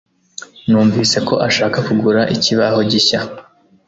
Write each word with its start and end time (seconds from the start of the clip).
Numvise 0.69 1.17
ko 1.27 1.33
ashaka 1.47 1.77
kugura 1.87 2.21
ikibaho 2.35 2.79
gishya. 2.91 3.19